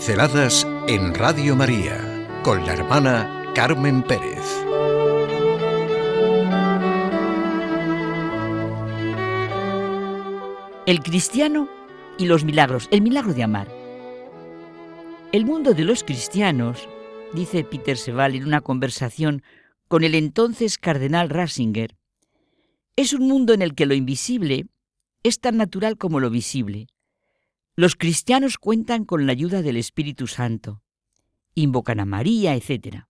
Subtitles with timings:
[0.00, 4.40] Pinceladas en Radio María con la hermana Carmen Pérez.
[10.86, 11.68] El cristiano
[12.16, 13.68] y los milagros, el milagro de amar.
[15.32, 16.88] El mundo de los cristianos,
[17.34, 19.42] dice Peter Seval en una conversación
[19.86, 21.94] con el entonces cardenal Ratzinger,
[22.96, 24.64] es un mundo en el que lo invisible
[25.22, 26.86] es tan natural como lo visible,
[27.76, 30.82] los cristianos cuentan con la ayuda del Espíritu Santo,
[31.54, 33.04] invocan a María, etc.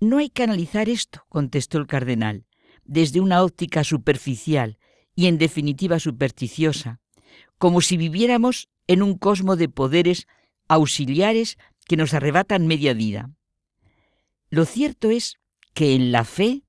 [0.00, 2.46] No hay que analizar esto, contestó el cardenal,
[2.84, 4.78] desde una óptica superficial
[5.14, 7.00] y en definitiva supersticiosa,
[7.58, 10.26] como si viviéramos en un cosmo de poderes
[10.68, 13.30] auxiliares que nos arrebatan media vida.
[14.50, 15.36] Lo cierto es
[15.74, 16.62] que en la fe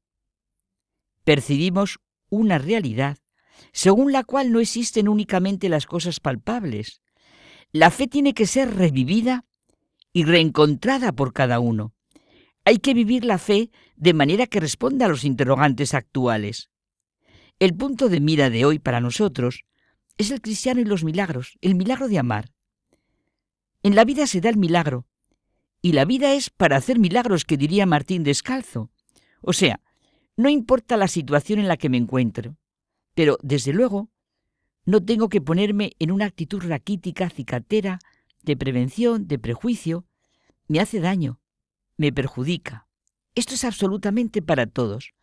[1.24, 2.00] percibimos
[2.30, 3.18] una realidad
[3.72, 7.02] según la cual no existen únicamente las cosas palpables.
[7.72, 9.46] La fe tiene que ser revivida
[10.12, 11.94] y reencontrada por cada uno.
[12.66, 16.70] Hay que vivir la fe de manera que responda a los interrogantes actuales.
[17.60, 19.64] El punto de mira de hoy para nosotros
[20.18, 22.52] es el cristiano y los milagros, el milagro de amar.
[23.82, 25.06] En la vida se da el milagro,
[25.82, 28.90] y la vida es para hacer milagros, que diría Martín Descalzo.
[29.42, 29.82] O sea,
[30.38, 32.56] no importa la situación en la que me encuentro,
[33.16, 34.10] pero, desde luego,
[34.86, 38.00] no tengo que ponerme en una actitud raquítica, cicatera,
[38.44, 40.06] de prevención, de prejuicio.
[40.68, 41.40] Me hace daño,
[41.98, 42.88] me perjudica.
[43.36, 45.14] Esto es absolutamente para todos.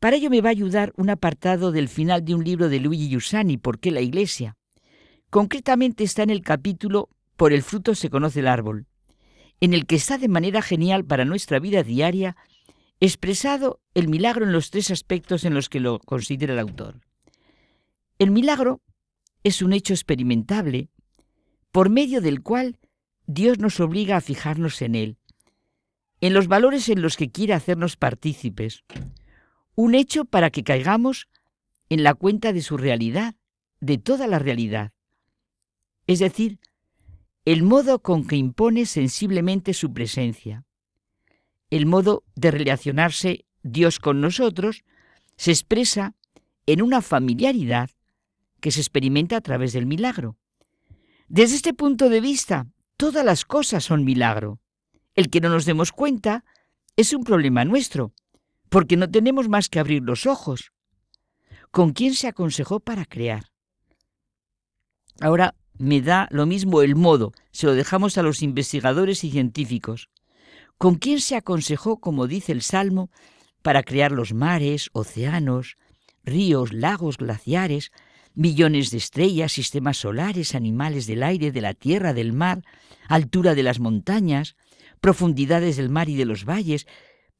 [0.00, 3.08] Para ello me va a ayudar un apartado del final de un libro de Luigi
[3.08, 4.56] Giussani, ¿Por qué la Iglesia?
[5.30, 8.86] Concretamente está en el capítulo Por el fruto se conoce el árbol,
[9.60, 12.36] en el que está de manera genial para nuestra vida diaria
[13.00, 17.00] expresado el milagro en los tres aspectos en los que lo considera el autor.
[18.18, 18.80] El milagro
[19.44, 20.88] es un hecho experimentable
[21.72, 22.78] por medio del cual
[23.26, 25.18] Dios nos obliga a fijarnos en Él,
[26.20, 28.84] en los valores en los que quiere hacernos partícipes,
[29.74, 31.28] un hecho para que caigamos
[31.90, 33.34] en la cuenta de su realidad,
[33.80, 34.92] de toda la realidad,
[36.06, 36.60] es decir,
[37.44, 40.65] el modo con que impone sensiblemente su presencia
[41.70, 44.84] el modo de relacionarse Dios con nosotros
[45.36, 46.14] se expresa
[46.66, 47.90] en una familiaridad
[48.60, 50.36] que se experimenta a través del milagro.
[51.28, 52.66] Desde este punto de vista,
[52.96, 54.60] todas las cosas son milagro.
[55.14, 56.44] El que no nos demos cuenta
[56.96, 58.12] es un problema nuestro,
[58.68, 60.72] porque no tenemos más que abrir los ojos.
[61.70, 63.50] ¿Con quién se aconsejó para crear?
[65.20, 70.08] Ahora me da lo mismo el modo, se lo dejamos a los investigadores y científicos.
[70.78, 73.10] ¿Con quién se aconsejó, como dice el Salmo,
[73.62, 75.76] para crear los mares, océanos,
[76.22, 77.92] ríos, lagos, glaciares,
[78.34, 82.62] millones de estrellas, sistemas solares, animales del aire, de la tierra, del mar,
[83.08, 84.56] altura de las montañas,
[85.00, 86.86] profundidades del mar y de los valles,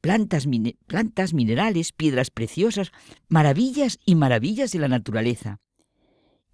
[0.01, 0.47] plantas,
[0.87, 2.91] plantas, minerales, piedras preciosas,
[3.27, 5.59] maravillas y maravillas de la naturaleza.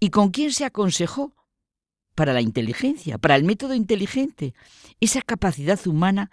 [0.00, 1.34] ¿Y con quién se aconsejó?
[2.14, 4.54] Para la inteligencia, para el método inteligente,
[5.00, 6.30] esa capacidad humana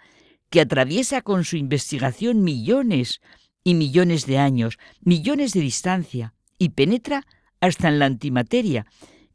[0.52, 3.22] que atraviesa con su investigación millones
[3.64, 7.26] y millones de años, millones de distancia, y penetra
[7.60, 8.84] hasta en la antimateria,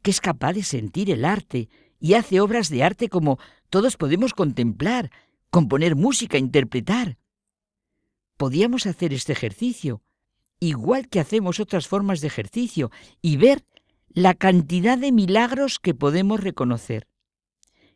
[0.02, 1.68] que es capaz de sentir el arte
[1.98, 5.10] y hace obras de arte como todos podemos contemplar,
[5.50, 7.18] componer música, interpretar.
[8.36, 10.02] Podíamos hacer este ejercicio,
[10.60, 13.64] igual que hacemos otras formas de ejercicio, y ver
[14.08, 17.08] la cantidad de milagros que podemos reconocer.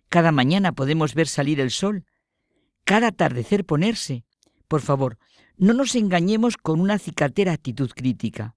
[0.09, 2.05] Cada mañana podemos ver salir el sol,
[2.85, 4.25] cada atardecer ponerse.
[4.69, 5.19] Por favor,
[5.57, 8.57] no nos engañemos con una cicatera actitud crítica.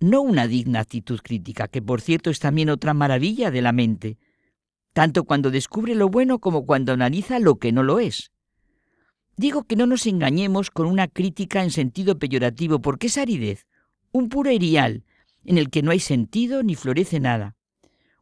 [0.00, 4.18] No una digna actitud crítica, que por cierto es también otra maravilla de la mente,
[4.92, 8.32] tanto cuando descubre lo bueno como cuando analiza lo que no lo es.
[9.36, 13.66] Digo que no nos engañemos con una crítica en sentido peyorativo, porque es aridez,
[14.12, 15.04] un puro erial,
[15.44, 17.56] en el que no hay sentido ni florece nada.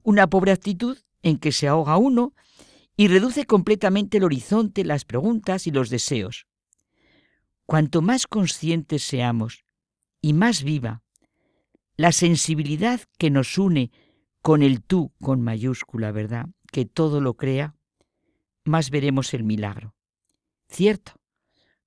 [0.02, 2.34] Una pobre actitud en que se ahoga uno
[2.96, 6.46] y reduce completamente el horizonte, las preguntas y los deseos.
[7.66, 9.64] Cuanto más conscientes seamos
[10.20, 11.02] y más viva
[11.96, 13.90] la sensibilidad que nos une
[14.40, 16.46] con el tú con mayúscula, ¿verdad?
[16.70, 17.76] Que todo lo crea,
[18.64, 19.94] más veremos el milagro.
[20.68, 21.12] Cierto,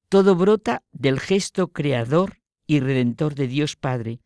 [0.10, 4.22] todo brota del gesto creador y redentor de Dios Padre,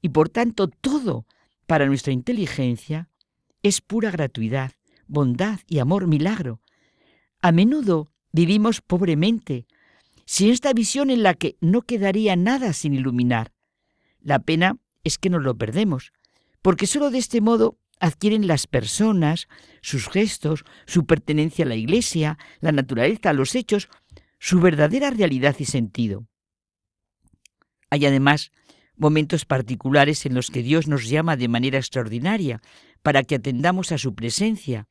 [0.00, 1.26] y por tanto todo
[1.66, 3.08] para nuestra inteligencia
[3.62, 4.72] es pura gratuidad,
[5.08, 6.60] bondad y amor milagro.
[7.42, 9.66] A menudo vivimos pobremente,
[10.24, 13.52] sin esta visión en la que no quedaría nada sin iluminar.
[14.20, 16.12] La pena es que nos lo perdemos,
[16.62, 19.48] porque sólo de este modo adquieren las personas,
[19.80, 23.88] sus gestos, su pertenencia a la iglesia, la naturaleza, los hechos,
[24.38, 26.26] su verdadera realidad y sentido.
[27.90, 28.52] Hay además
[28.96, 32.60] momentos particulares en los que Dios nos llama de manera extraordinaria
[33.02, 34.88] para que atendamos a su presencia,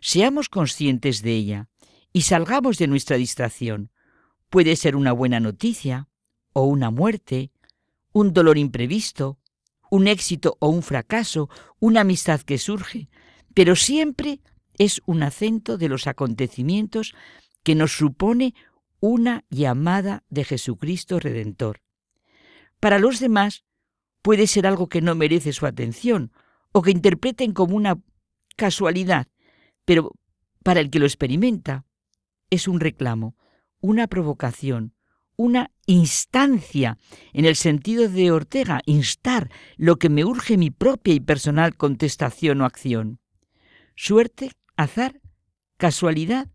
[0.00, 1.68] seamos conscientes de ella
[2.12, 3.90] y salgamos de nuestra distracción.
[4.48, 6.08] Puede ser una buena noticia,
[6.58, 7.50] o una muerte,
[8.14, 9.38] un dolor imprevisto,
[9.90, 11.50] un éxito o un fracaso,
[11.80, 13.10] una amistad que surge,
[13.52, 14.40] pero siempre
[14.78, 17.14] es un acento de los acontecimientos
[17.62, 18.54] que nos supone
[19.00, 21.82] una llamada de Jesucristo Redentor.
[22.80, 23.64] Para los demás
[24.22, 26.32] puede ser algo que no merece su atención
[26.72, 27.98] o que interpreten como una
[28.56, 29.28] casualidad,
[29.86, 30.12] pero
[30.62, 31.86] para el que lo experimenta
[32.50, 33.36] es un reclamo,
[33.80, 34.94] una provocación,
[35.36, 36.98] una instancia,
[37.32, 42.60] en el sentido de Ortega, instar lo que me urge mi propia y personal contestación
[42.60, 43.20] o acción.
[43.94, 45.20] Suerte, azar,
[45.76, 46.50] casualidad,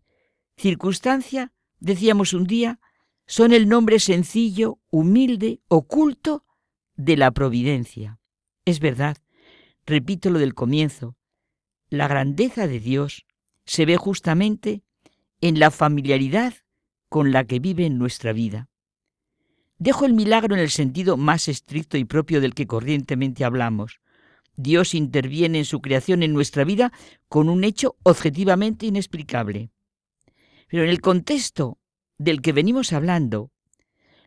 [0.56, 2.80] circunstancia, decíamos un día,
[3.26, 6.44] son el nombre sencillo, humilde, oculto
[6.96, 8.18] de la providencia.
[8.64, 9.16] Es verdad,
[9.86, 11.16] repito lo del comienzo,
[11.92, 13.26] la grandeza de Dios
[13.66, 14.82] se ve justamente
[15.42, 16.54] en la familiaridad
[17.10, 18.70] con la que vive en nuestra vida.
[19.76, 24.00] Dejo el milagro en el sentido más estricto y propio del que corrientemente hablamos.
[24.56, 26.94] Dios interviene en su creación en nuestra vida
[27.28, 29.68] con un hecho objetivamente inexplicable.
[30.68, 31.76] Pero en el contexto
[32.16, 33.50] del que venimos hablando,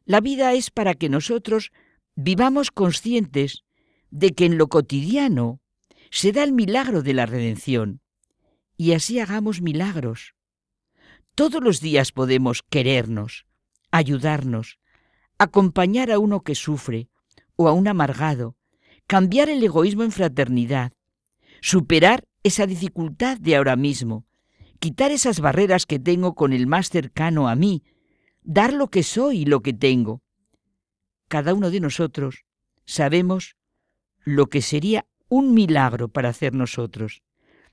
[0.06, 1.72] la vida es para que nosotros
[2.16, 3.64] vivamos conscientes
[4.12, 5.62] de que en lo cotidiano
[6.10, 8.02] se da el milagro de la redención
[8.78, 10.36] y así hagamos milagros.
[11.34, 13.46] Todos los días podemos querernos,
[13.92, 14.80] ayudarnos,
[15.38, 17.10] acompañar a uno que sufre
[17.56, 18.56] o a un amargado,
[19.07, 20.94] cambiar el egoísmo en fraternidad,
[21.62, 24.25] superar esa dificultad de ahora mismo,
[24.80, 27.84] quitar esas barreras que tengo con el más cercano a mí,
[28.44, 30.22] dar lo que soy y lo que tengo.
[31.28, 32.46] Cada uno de nosotros
[32.86, 33.56] sabemos
[34.24, 37.22] lo que sería un milagro para hacer nosotros.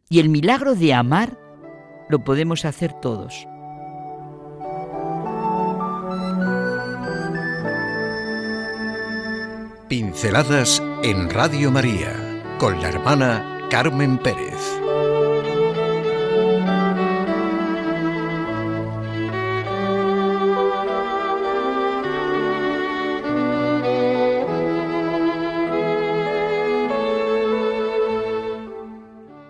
[0.08, 1.38] Y el milagro de amar
[2.08, 3.46] lo podemos hacer todos.
[9.88, 14.81] Pinceladas en Radio María con la hermana Carmen Pérez.